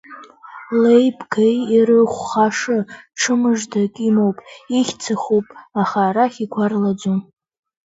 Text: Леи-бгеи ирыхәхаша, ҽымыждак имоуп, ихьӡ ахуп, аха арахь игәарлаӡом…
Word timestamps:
Леи-бгеи 0.81 1.57
ирыхәхаша, 1.75 2.77
ҽымыждак 3.19 3.95
имоуп, 4.07 4.37
ихьӡ 4.79 5.03
ахуп, 5.13 5.47
аха 5.81 5.99
арахь 6.07 6.39
игәарлаӡом… 6.43 7.19